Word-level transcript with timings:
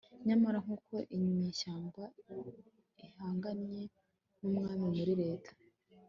nyamara, 0.27 0.57
nkuko 0.65 0.95
inyeshyamba 1.15 2.03
ihanganye 3.05 3.81
n'umwami 4.39 4.85
muri 4.97 5.13
leta 5.21 5.51